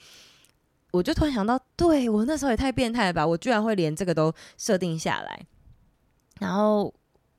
[0.93, 5.45] 我就突然想到，对，我那时候也太变态了吧，我居然会连这个都设定下来，
[6.39, 6.95] 然后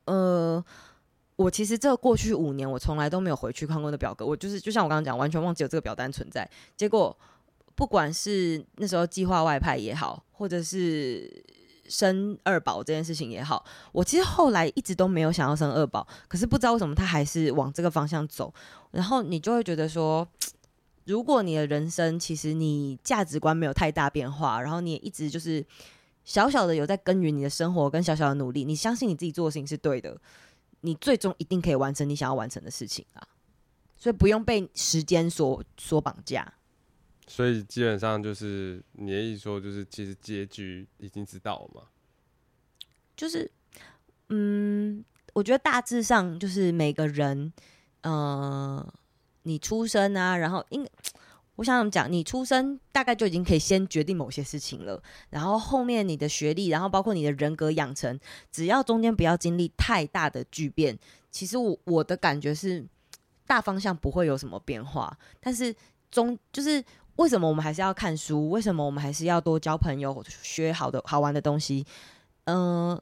[0.05, 0.61] 呃，
[1.37, 7.17] 我其实这过去五年我从来都没有回去看过那表格，我就是就像我刚刚讲，完全忘记有这个表单存在，结果。
[7.81, 11.43] 不管是那时候计划外派也好，或者是
[11.89, 18.53] 生二宝这件事情也好，我其实后来一直都没有想要生二宝，可是不知道为什么他还是往这个方向走，
[18.91, 20.27] 然后你就会觉得说，
[21.05, 25.65] 如果你的人生其实你价值观没有太大变化，然后你也一直就是
[26.23, 30.15] 小小的有在耕耘你的生活跟小小的努力，你相信你自己做的事情是对的，
[30.81, 33.27] 你最终一定可以完成你想要完成的事情啊，
[33.97, 36.53] 所以不用被时间所所绑架。
[37.31, 41.87] 所以基本上就是你的意思说，就是其实结局已经知道了嘛？
[43.15, 43.49] 就是，
[44.27, 47.53] 嗯，我觉得大致上就是每个人，
[48.01, 48.85] 呃，
[49.43, 50.85] 你出生啊，然后应，
[51.55, 58.19] 我想讲，你出生大概就已经可以先决定某些事情了，然后后面你的学历，然后包括你的人格养成，
[58.51, 60.99] 只要中间不要经历太大的巨变，
[61.31, 62.85] 其实我我的感觉是
[63.47, 65.73] 大方向不会有什么变化，但是
[66.11, 66.83] 中就是。
[67.17, 68.49] 为什么我们还是要看书？
[68.49, 71.85] 为什么我们还是要多交朋友、学好的好玩的东西？
[72.45, 72.99] 嗯、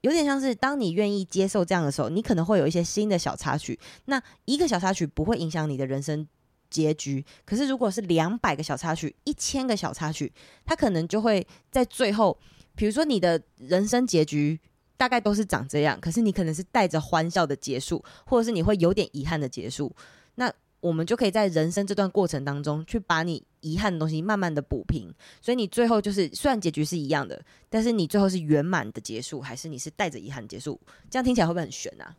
[0.00, 3.78] 有点像是当你愿意接受这样的时候，你可能会有一些新的小插曲。
[4.06, 6.26] 那一个小插曲不会影响你的人生
[6.70, 10.32] 结局，可是如果是两百个小插曲、一千个小插曲，
[10.64, 12.38] 它可能就会在最后，
[12.74, 14.58] 比如说你的人生结局
[14.96, 19.94] 大概都是长这样，可是你可能是带着欢笑的结束，或者是你会有点遗憾的结束。
[20.36, 20.50] 那
[20.82, 27.40] 我们就可以在人生这段过程当中，去把你遗憾的东西慢慢的补平，所以你最后就是虽然结局是一样的，
[27.70, 30.80] 但是你最后是圆满的结束，还是你是带着遗憾结束？
[31.08, 32.16] 这样听起来会不会很悬啊？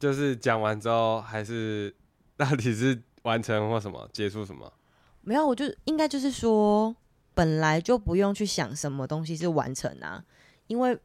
[0.00, 1.94] 就是讲完之后，还是
[2.36, 4.72] 到底是完成或什么结束什么？
[5.20, 6.92] 没有，我就应该就是说，
[7.34, 10.24] 本来就不用去想什么东西是完成啊，
[10.66, 10.98] 因为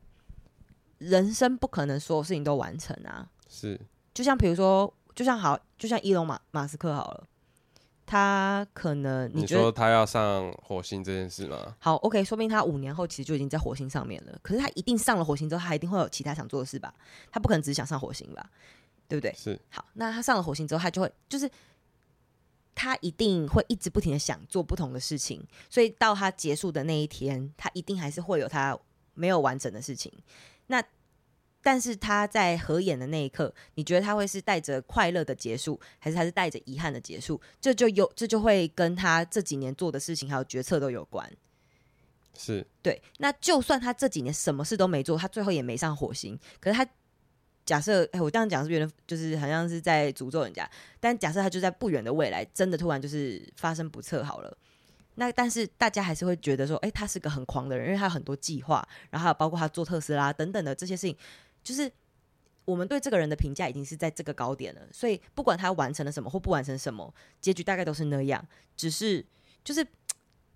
[0.98, 3.30] 人生不可能所有事情都完成啊。
[3.48, 3.80] 是，
[4.16, 4.92] 就像比如说。
[5.16, 7.28] 就像好，就像伊隆马马斯克好了，
[8.06, 11.76] 他可能你，你说他要上火星这件事吗？
[11.80, 14.40] 好，OK，说不定他五年后其实就已经在火星上面了。
[14.42, 16.94] 可是他一定上了火星之后，他一定会有其他想做的事吧？
[17.32, 18.50] 他不可能只想上火星吧？
[19.08, 19.34] 对不对？
[19.38, 19.60] 是。
[19.70, 21.50] 好，那他上了火星之后，他就会就是
[22.74, 28.78] 他一定会一直不停的想做不同的事情，所以到他结束的那一天，他一定还是会有他
[29.14, 30.12] 没有完整的事情。
[30.68, 30.84] 那。
[31.64, 37.40] 但是他在合眼的那一刻，你觉得他会是带着快乐的结束，还是他是带着遗憾的结束？
[37.60, 41.32] 这就有这就会跟他这几年做的事情还有决策都有关。
[42.36, 43.00] 是对。
[43.18, 46.40] 那就算他这几年什么事都没做，他最后也没上火星。
[46.60, 46.88] 可是他
[47.64, 50.68] 假设，哎，我这样讲是有点就是好像是在诅咒人家。
[51.00, 54.58] 但假设他就在不远的未来，真的突然就是发生不测好了。
[55.16, 61.16] 那但是大家还是会觉得说，哎，他是个很狂的人，因为他有很多计划，然后还有包括他做特斯拉等等的这些事情。
[61.64, 61.92] 就是
[62.66, 68.46] 我们对这个人的评价已经是在这个高点了，所以不管他完成了什么或不完成什么，结局大概都是那样，
[68.76, 69.26] 只是
[69.64, 69.86] 就是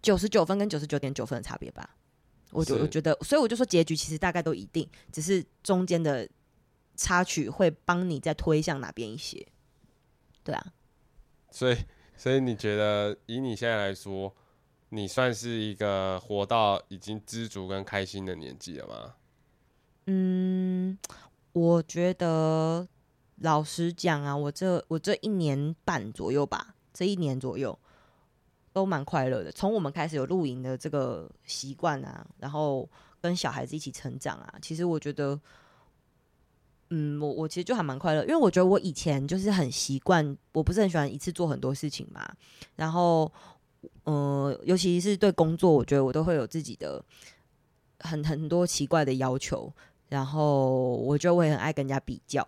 [0.02, 1.96] 九十九分跟九十九点九分的差别吧。
[2.52, 6.30] 我就我觉得，所以我就说结局其实大概都一定，只是中间的
[6.96, 9.46] 插曲会帮你再推向哪边一些。
[10.44, 10.74] 对啊，
[11.50, 11.78] 所以
[12.16, 14.34] 所以你觉得以你现在来说，
[14.90, 19.16] 你算是一个活到已经知足跟开心的年纪了吗？
[20.08, 20.98] 嗯，
[21.54, 22.88] 我觉得
[23.38, 27.78] 老实讲啊，我这我这一年半左右吧，这一年左右
[28.72, 29.52] 都蛮快乐的。
[29.52, 32.88] 从我们开始有露营的这个习惯啊，然后
[33.20, 35.40] 跟小孩子一起成长啊，其实我觉得，
[36.92, 42.32] 嗯，我我其实就还蛮快乐，因为我觉得我以前就是很习惯，我不是很喜欢一次做很多事情嘛。
[42.76, 43.32] 然后，
[44.04, 47.04] 嗯、呃，尤其是对工作，我觉得我都会有自己的
[48.02, 49.74] 很很多奇怪的要求。
[50.10, 52.48] 然后我就会很爱跟人家比较，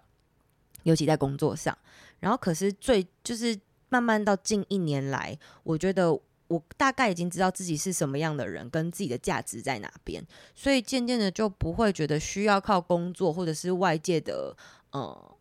[0.83, 1.77] 尤其在工作上。
[2.19, 6.11] 然后可是最就是慢慢到近一年来，我觉得
[6.47, 14.55] 我大概已经知道自己是什么样的人，跟自己的价值在哪边，所以渐渐的就不会觉得需要靠工作或者是外界的
[14.91, 15.35] 呃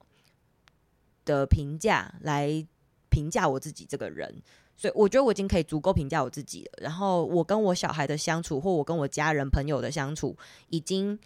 [1.25, 2.67] 的评价来
[3.09, 4.43] 评价我自己这个人，
[4.77, 6.73] 所以我觉得我已经可以足够评价我自己了。
[6.83, 10.37] 然后我跟我小孩的相处，或我跟我家人朋友的相处，
[10.69, 11.19] 已经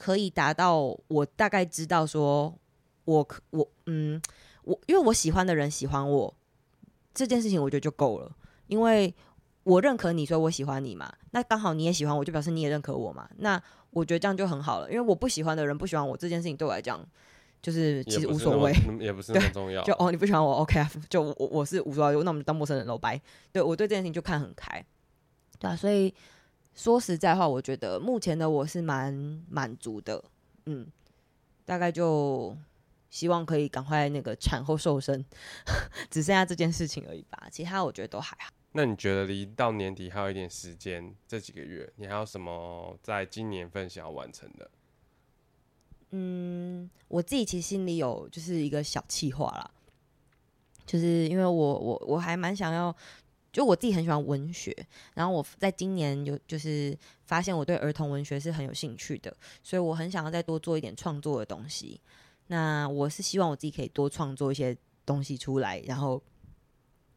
[0.00, 2.52] 可以达到我大概知道说，
[3.04, 4.20] 我我嗯，
[4.64, 6.34] 我因为我喜欢的人喜欢我
[7.12, 8.32] 这件事情，我觉得就够了，
[8.66, 9.14] 因为。
[9.62, 11.12] 我认可你，所以我喜欢你嘛。
[11.32, 13.28] 那刚好你也喜欢我，就表示你也认可我嘛。
[13.36, 16.98] 那我觉得这样就很好了，因为我不喜欢的人不喜欢我这件事情对我来讲，
[17.60, 19.82] 就是其实无所谓， 也不是那么重要。
[19.84, 23.20] 就哦，你不喜欢我，OK 啊，就我我是无所谓，那我们就当陌生人喽，拜。
[23.52, 24.82] 对我对这件事情就看很开，
[25.58, 25.76] 对啊。
[25.76, 26.12] 所以
[26.74, 29.12] 说实在话，我觉得目前的我是蛮
[29.48, 30.24] 满足的，
[30.66, 30.86] 嗯，
[31.64, 32.56] 大概就
[33.10, 35.24] 希望可以赶快那个产后瘦身，
[36.10, 37.48] 只剩下这件事情而已吧。
[37.50, 38.50] 其他我觉得都还好。
[38.72, 44.70] 那你觉得离到年底还有一点时间，这几个月你还有什么在今年份想要完成的？
[46.12, 49.70] 嗯，我自己其实心里有就是一个小计划啦，
[50.86, 52.96] 就是因为我我我还蛮想要，
[53.52, 54.76] 就我自己很喜欢文学，
[55.14, 62.00] 然后我在今年有就是发现我对儿童文学是很有兴趣的，所以我很想要再多做一点创作的东西。
[62.48, 66.22] 那我是希望我自己可以多创作一些东西出来，然后。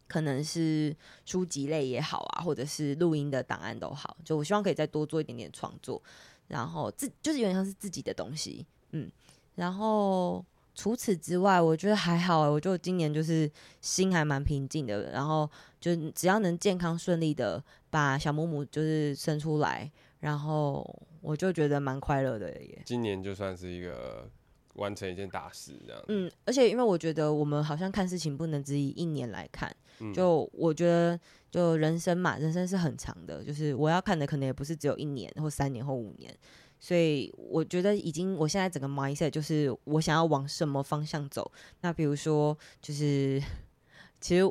[0.05, 5.99] 可能是书籍类也好啊，或者是录音的档案都好，就我希望可以再多做一点点创作，
[6.47, 9.11] 然后自就是有点像是自己的东西，嗯，
[9.55, 13.49] 然后除此之外，我觉得还好，我就今年就是
[13.81, 20.83] 心还蛮平静的，然后就只要能健康顺利的把小母母就是生出来，然后
[21.21, 22.81] 我就觉得蛮快乐的耶。
[22.85, 24.29] 今年就算是一个。
[24.75, 26.03] 完成一件大事，这样。
[26.07, 31.19] 嗯，而且因为我觉得我们好像看事情不能只以一年来看，嗯、就我觉得
[31.51, 36.35] 就人生嘛，人生是很长的，就是我要看的可能也不是只有一年或三年或五年，
[36.85, 41.49] 所以我觉得已经我现在整个 mindset 就是我想要往什么方向走。
[41.79, 43.41] 那比如说就是，
[44.19, 44.43] 其实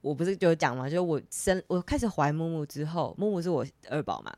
[0.00, 4.32] 我不是就讲嘛，就是我生我开始怀木木之后，木木是我二宝嘛。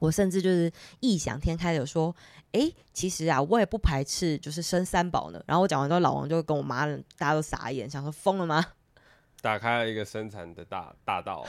[0.00, 2.12] 我甚至就是异想天开的说，
[2.50, 5.40] 哎、欸，其实啊，我也不排斥，就是生三宝呢。
[5.46, 6.84] 然后我讲完之后，老王就跟我妈，
[7.16, 8.60] 大家都傻眼，想说疯了吗？
[9.40, 11.46] 打开了一个生产的大大道。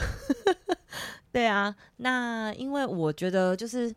[1.31, 3.91] 对啊，那因为我觉得就是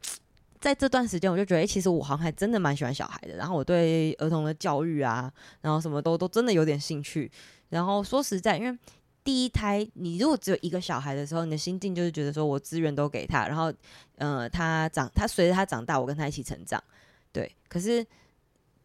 [0.61, 3.37] 在这段时间，我就觉得，哎、其实我好像还真的蛮喜欢小孩的。
[3.37, 7.31] 然后我对儿童的教育啊，然后什么都都真的有点兴趣。
[7.69, 8.79] 然后说实在，因为。
[9.27, 13.73] 第一胎，你如果只有一个小孩的时候，你的心境就是觉得说我资源都给他，然后，
[14.19, 16.81] 呃，他长，他随着他长大，我跟他一起成长，
[17.33, 17.51] 对。
[17.69, 18.07] 可是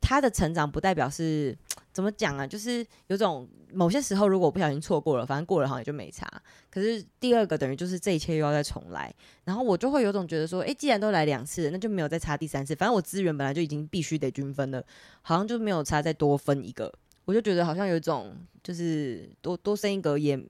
[0.02, 1.56] 他的成长不代表是
[1.94, 2.48] 怎么讲啊？
[2.48, 6.26] 就是有种某些时候，如果不小心错过了，反正过了好像也就没差。
[6.70, 12.76] 可是第二个等于就是这一切又要再重来，然后我就会有种觉得说，诶，既然都来两次，那就没有再差第三次。
[12.76, 14.84] 反正我资源本来就已经必须得均分了，
[15.22, 16.92] 好像就没有差再多分一个。
[17.26, 20.42] 我就觉得好像有一种，就是多多生一个也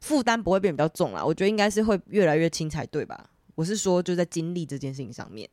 [0.00, 1.24] 负担不会变比较重啦。
[1.24, 3.28] 我觉得应该是会越来越轻才对吧？
[3.54, 5.48] 我是说，就在精力这件事情上面。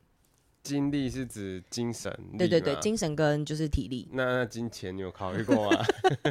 [0.64, 4.08] 精力是指精神，对对对，精神跟就是体力。
[4.14, 5.86] 那那金钱你有考虑过吗？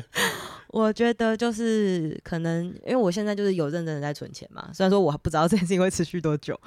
[0.68, 4.70] 我觉得就是可能，因为我现在就是有认真的在存钱嘛。
[4.72, 6.58] 虽然说我还不知道这件事情会持续多久，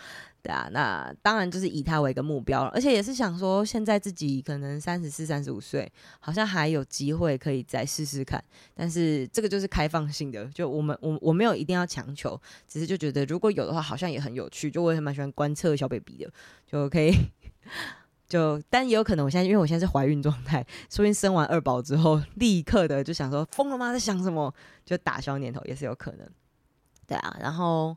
[0.46, 0.70] 对啊。
[0.72, 8.44] 那当然就是以他为一个目标，而且也是想说，现在自己可能三十四、三十五岁，好像还有机会可以再试试看。
[8.76, 14.70] 但是这个就是开放性的，就我们我我没有一定要强求，只是就觉得如果有的话，好像也很有趣。
[14.70, 16.32] 就我也蛮喜欢观测小 baby 的，
[16.68, 17.12] 就可以。
[18.28, 23.94] 就，但也有可能，我现在因为我现在是怀孕状态，说不定生完二宝之后，立刻的就想说疯了吗？
[23.94, 24.54] 在想什么？
[24.84, 26.28] 就打消念头也是有可能。
[27.08, 27.96] 对啊，然后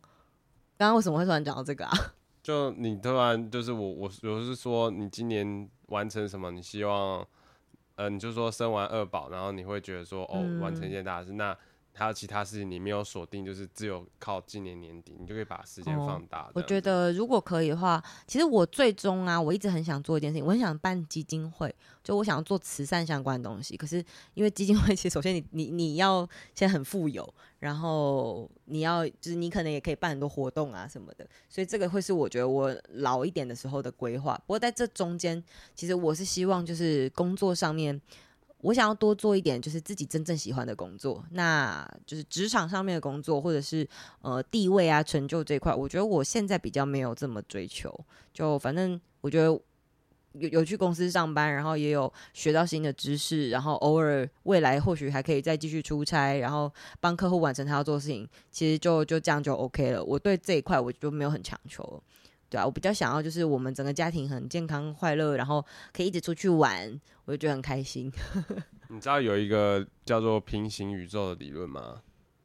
[0.77, 2.13] 刚刚为什么会突然讲到这个啊？
[2.49, 6.51] 就你突然就是我我我是说你今年完成什么？
[6.51, 7.23] 你希望，
[7.97, 11.59] 呃，你就说生完二宝，然后你会觉得说哦，完成一件大事，嗯、那。
[11.99, 16.43] 还有其他事情你没有锁定，就是只有靠今年年底，你就可以把时间放大。
[16.43, 16.53] 哦。
[16.55, 23.77] 我觉得如果可以的话，其实我最终啊，我一直很想做一件事情，我很想办基金会，就我想要做慈善相关的东西。
[23.77, 34.41] 可是因为基金会， 其实首先你你你要先很富有，然后你要就是你可能也可以办很多活动啊什么的，所以这个会是我觉得我老一点的时候的规划。
[34.47, 35.43] 不过在这中间，
[35.75, 38.01] 其实我是希望就是工作上面。
[38.61, 43.89] 我想要多做一点，就是自己真正喜欢的工作，那就是职场上面的工作，或者是
[44.21, 45.73] 呃地位啊、成就这一块。
[45.73, 47.93] 我觉得我现在比较没有这么追求，
[48.33, 49.47] 就反正我觉得
[50.33, 60.03] 有有去公司上班，然后也有学到新的知识，然后偶尔未来或许还可以再继续出差，然后帮客户完成他要做事情，其实就就这样就 OK 了。
[60.05, 62.03] 我对这一块我就没有很强求。
[62.51, 68.11] 对啊，我比较想要就是我们整个家庭很健康快乐，然后可以一直出去玩，我就觉得很开心。
[68.89, 72.01] 你知道有一个叫做平行宇宙的理论吗？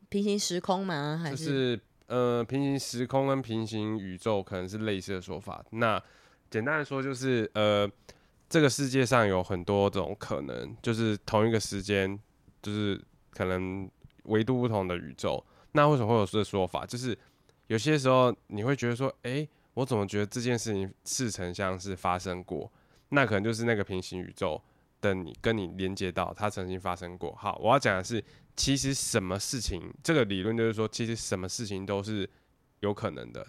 [0.09, 1.17] 平行时空吗？
[1.23, 5.63] 还是、就是、呃，平行时空跟平行宇宙可能是类似的说法。
[5.69, 6.03] 那
[6.51, 7.89] 简单的说就是呃，
[8.49, 12.19] 这个世界上有很多种可能，就是同一个时间，
[12.61, 13.01] 就是
[13.31, 13.89] 可能
[14.23, 15.41] 维度不同的宇宙。
[15.71, 16.85] 那为什么会有这个说法？
[16.85, 17.17] 就是
[17.67, 19.49] 有些时候你会觉得说，哎、欸。
[19.75, 22.71] 我怎么觉得这件事情似曾相识发生过？
[23.09, 24.61] 那可能就是那个平行宇宙
[25.01, 27.33] 的你跟你连接到它曾经发生过。
[27.35, 28.23] 好，我要讲的是，
[28.55, 32.29] 其实什么事情，这个理论就是说，其实什么事情都是
[32.79, 33.45] 有可能的。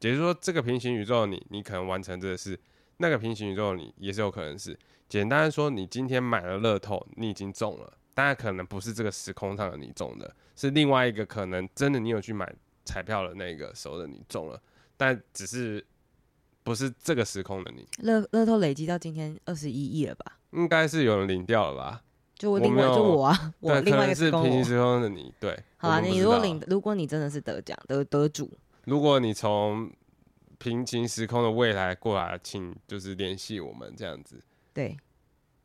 [0.00, 2.54] 也就是说，这个平行宇宙你，你可能完成这个事；
[2.98, 4.78] 那个平行宇宙你也是有可能是。
[5.08, 12.54] 简单说，你今天买了乐透，你已经中了，当然可能不是这个时空上的你中的，是另外一个可能，真的你有去买
[12.84, 14.62] 彩票的那个时候的你中了。
[14.96, 15.84] 但只是
[16.62, 20.38] 不是这个时空的你，乐乐透累积到今天二十一亿了吧？
[20.52, 22.02] 应该是有人领掉了吧？
[22.36, 25.58] 就我另外就我啊， 我另外一个是平行时空的你，对。
[25.78, 28.50] 好啊，你如果领，如果你真的是得奖得得主，
[28.84, 29.90] 如果你从
[30.58, 34.42] 平行时空的未来过来，请就是联系我们这样子。
[34.74, 34.96] 对，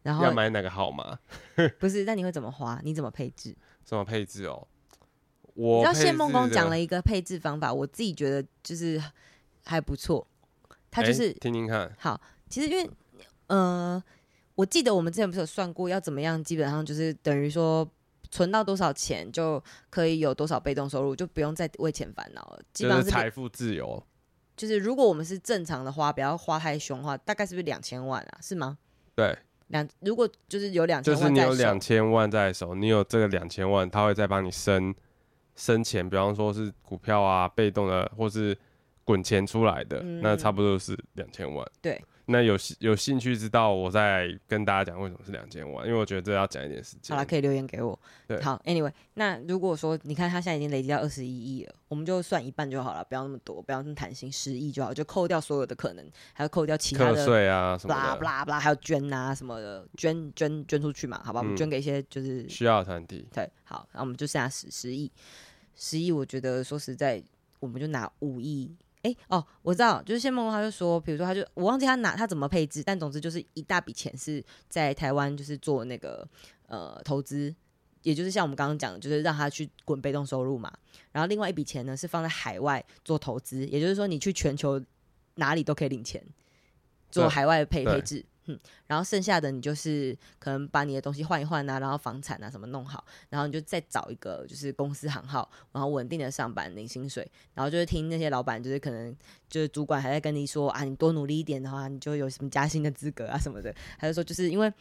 [0.03, 1.17] 然后要买哪个号码？
[1.79, 2.79] 不是，那你会怎么花？
[2.84, 3.55] 你怎么配置？
[3.84, 4.67] 怎么配置哦？
[5.56, 9.02] 我知道谢梦工讲了一个配置方法，我自己觉得就是
[9.66, 10.26] 还不错。
[10.89, 11.89] 他就是、欸、听听看。
[11.97, 12.89] 好，其实因为
[13.47, 14.02] 呃，
[14.56, 17.89] 我记得我们之前不是有算过要怎么样，基本上就是等于说
[18.30, 22.60] 存到多少钱就可以有多少被动收入，就不用再为钱烦恼了。
[22.74, 24.04] 基本上是财富自由。
[24.58, 28.38] 就是如果我们是正常的花，不要花太凶的话，大概是不是两千万啊？
[28.41, 28.78] 是吗？
[29.16, 29.38] 对，
[29.68, 34.93] 两如果就是有两千万，就是你有两千万在手，你有这个两千万，他会再帮你生。
[35.62, 38.57] 生钱，比方说是股票啊，被动的，或是
[39.03, 41.64] 滚钱出来的，嗯、那差不多是两千万。
[41.80, 47.16] 对，那有有兴趣知道，我再跟大家讲为什么是两千万，因为我觉得这要讲一点时间。
[47.16, 47.99] 好了，可以留言给我。
[48.28, 63.28] 对，好，Anyway，那如果说你看他现在已经累积到二十一亿了，我们就算一半就好了，不要那么多，不要那么贪心，十亿就好，就扣掉所有的可能，还要扣掉其他的课税啊什么的，不啦不啦啦，还有捐啊什么的，捐捐捐出去嘛，好吧，我们捐给一些就是、嗯、需要的团体。
[63.34, 65.12] 对，好，那我们就剩下十十亿。
[65.84, 67.23] 十亿，我觉得说实在，
[67.59, 68.71] 我们就拿五亿。
[69.01, 76.23] 哎、欸，哦，我知道，就是谢孟恭他就说，比如说他就我忘记他拿他怎么配置，但总之就是一大笔钱是在台湾就是做那个
[76.67, 77.51] 呃投资，
[78.03, 80.71] 也就是像我们刚刚讲的，就是让他去滚被动收入嘛。
[81.11, 84.79] 然后另外一笔钱呢是放在海外做投资，也就是说你去全球
[85.38, 86.23] 哪里都可以领钱，
[87.09, 88.23] 做海外的配配置。
[88.45, 99.15] 嗯，然后剩下的你就是可能把你的东西换一换啊，然后房产啊什么弄好，然后你就再找一个就是公司行号，然后稳定的上班领薪水，然后就是听那些老板就是可能
[99.49, 104.73] 就是主管还在跟你说啊，你多努力一点的话，你就有什么加薪的资格啊什么的，还是说就是因为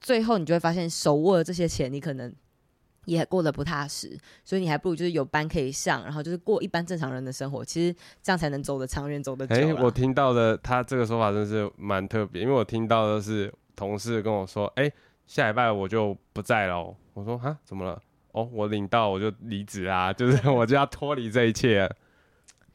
[0.00, 2.34] 最后你就会发现手握了这些钱，你可能。
[3.06, 7.64] 也过得不踏实，所以你还不如就是有班可以上，然后就是过一般正常人的生活。
[7.64, 9.54] 其实这样才能走得长远，走得久。
[9.54, 14.92] 哎、欸，我听到的他这个说法真是蛮特别，因为我听到的是同事跟我说：“哎、欸，
[15.26, 18.00] 下礼拜我就不在了。”我说：“哈，怎么了？
[18.32, 21.90] 哦，我领到我就离职啊， 就是我就要脱离这一切。”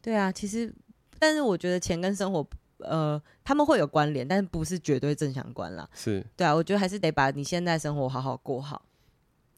[0.01, 0.73] 对啊，其实，
[1.17, 2.45] 但是我觉得钱跟生活，
[2.79, 5.87] 呃，他们会有关联，但是不是绝对正相关啦。
[5.93, 8.81] 是，对啊，我觉得还是得把你现在生活好好过好。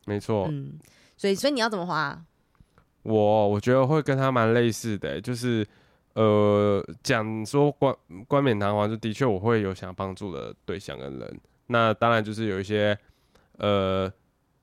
[0.08, 0.80] 没错，嗯，
[1.18, 2.26] 所以所以你要怎么花啊？
[3.04, 5.68] 我我觉得会跟他蛮类似的，就是
[6.14, 7.94] 呃，讲说冠
[8.26, 11.40] 冠冕堂皇，就的确我会有想帮助的对象跟人。
[11.68, 12.98] 那当然就是有一些
[13.58, 14.10] 呃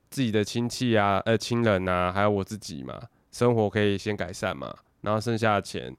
[0.09, 2.99] 自己的亲戚啊，呃亲人啊，还有我自己嘛，
[3.31, 5.95] 生活可以先改善嘛，然后剩下的钱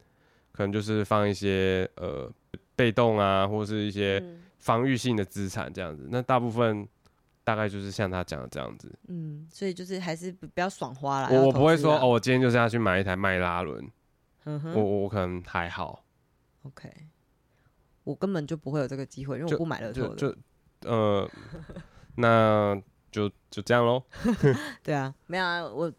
[0.53, 2.27] 可能就是放一些呃
[2.75, 4.23] 被动啊，或是一些
[4.57, 6.07] 防御性的资产这样子。
[6.09, 6.87] 那大部分。
[7.45, 11.29] 大概就是像他讲的这样子，嗯，所以就是还是不要爽花了。
[11.31, 13.87] 我我不会说哦，我今天就是要去买一台迈拉伦，
[14.45, 16.03] 嗯哼，我我可能还好。
[16.63, 16.91] OK，
[18.03, 20.15] 我根本就不会有这个机会，因为我不买乐透的。
[20.15, 20.37] 就，就
[20.89, 21.29] 呃，
[22.17, 22.75] 那
[23.11, 24.01] 就就这样喽。
[24.81, 25.93] 对啊，没有啊，我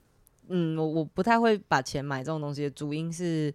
[0.48, 3.54] 嗯，我我不太会把钱买这种东西的主因是，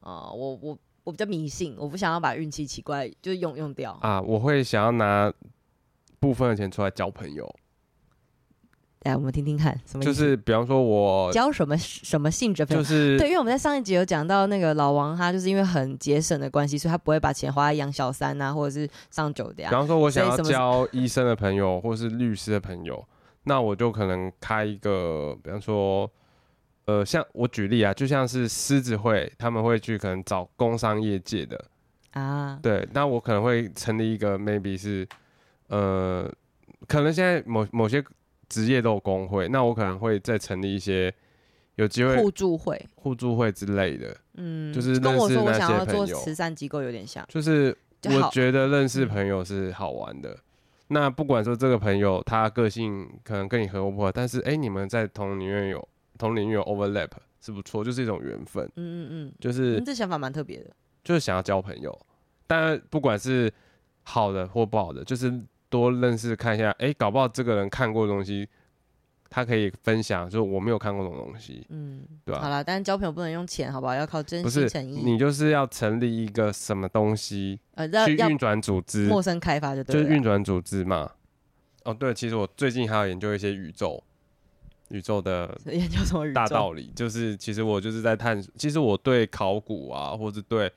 [0.00, 5.32] 呃，我我我比较迷信，我不想要把运气奇怪就用用掉啊，我会想要拿。
[6.22, 7.52] 部分的钱出来交朋友，
[9.00, 19.68] 来我们听听看，什么就是比方说我交什么什么性质的朋友，就是对，因为我们在上一集有讲到那个老王，他就是因为很节省的关系，所以他不会把钱花在养小三啊，或者是上酒店。
[19.68, 23.04] 比方说，我想要交医生的朋友，或是律师的朋友，
[23.42, 26.08] 那我就可能开一个，比方说，
[26.84, 31.64] 呃，像我举例啊，就像是狮子会，他们会去可能找工商业界的。
[32.12, 32.56] 啊。
[32.62, 35.04] 对，那我可能会成立一个，maybe 是，
[35.72, 36.30] 呃，
[36.86, 38.04] 可能现在某某些
[38.46, 41.12] 职业都有工会，那我可能会再成立一些
[41.76, 44.14] 有机会互助会、互助会之类的。
[44.34, 47.24] 嗯，就是跟我说我想要做慈善机构有点像。
[47.26, 50.36] 就是我觉得认识朋友是好玩的。
[50.88, 57.08] 那不管说这个朋友他个性可能跟你合不合，但是哎、欸，你们在同领域有同领域有 overlap
[57.40, 58.62] 是不错，就是一种缘分。
[58.76, 60.70] 嗯嗯嗯，就是、嗯、这想法蛮特别的，
[61.02, 61.98] 就是想要交朋友。
[62.46, 63.50] 但不管是
[64.02, 65.32] 好的或不好的，就是
[65.72, 68.46] 多认识看一下，哎、欸，搞不好这个人看过的东西。
[69.34, 72.42] 他可以分享，就是我没有看过这种东西，嗯，对吧、啊？
[72.42, 73.94] 好了，但是交朋友不能用钱，好不好？
[73.94, 74.96] 要靠真心诚意。
[75.02, 81.10] 你就是要成立一个什么东西，呃，去运转组织，陌生开发就对，就是运转组织嘛。
[81.84, 84.04] 哦，对，其实我最近还要研究一些宇宙，
[84.90, 90.70] 宇宙的 研究什么宇宙大道理，就是其实我就是在探索，其实我对考古啊，或者对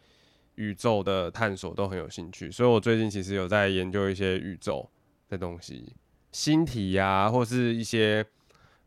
[0.55, 4.89] 宇宙的探索都很有兴趣，所以我最近其实有在研究一些宇宙
[5.29, 5.93] 的东西，
[6.31, 8.25] 星体呀、啊，或是一些。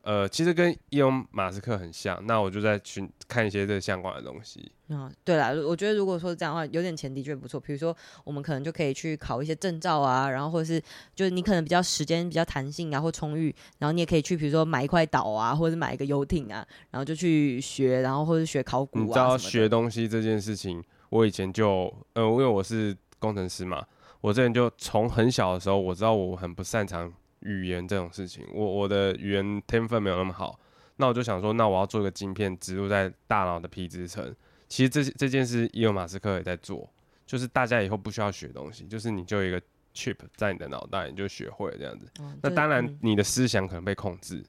[0.03, 4.73] 呃，其实跟伊隆马斯克很像，那我就在去看一些这相关的东西。
[4.89, 7.61] 嗯，对啦，我觉得如果说这样的话，有点钱的确不错。
[7.61, 7.95] 比如说，
[8.25, 10.83] 我们可能就可以去考一些证照啊，然后或者是
[11.15, 19.03] 就是你可能比较时间比较弹性啊，或充裕，然后你也可以去，比如说买一块岛啊，或者是买一个游艇啊，然后就去学，然后或者学考古啊。
[19.03, 23.87] 你知道学东西这件事情，我以前就呃，因为我是工程师嘛，
[24.21, 27.13] 我之前就从很小的时候，我知道我很不擅长。
[27.43, 30.59] 语言这种事情，我我的语言天分没有那么好，
[30.97, 34.35] 那我就想说，那我要做一个晶片植入在大脑的皮质层。
[34.69, 36.91] 其实这这件事，伊隆马斯克也在做，
[37.25, 39.63] 就是大家以后不需要学东西，就是你就有一个
[39.95, 42.11] chip 在你的脑袋，你就学会了这样子。
[42.19, 44.45] 嗯、那当然，你的思想可能被控制，嗯、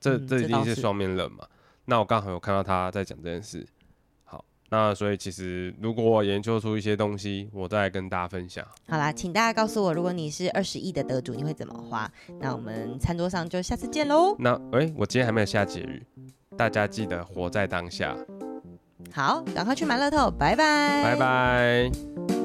[0.00, 1.46] 这这一定是双面刃嘛。
[1.84, 3.64] 那我刚好有看到他在讲这件事。
[4.72, 8.66] 那所以其实，如果我研究出一些东西，我再来跟大家分享。
[8.88, 12.10] 好啦，请大家告诉我，如果你是二十亿的得主，你会怎么花？
[12.40, 14.34] 那我们餐桌上就下次见喽。
[14.38, 16.02] 那哎、欸，我今天还没有下结语，
[16.56, 18.16] 大家记得活在当下。
[19.12, 22.41] 好，赶快去买乐透，拜拜，拜拜。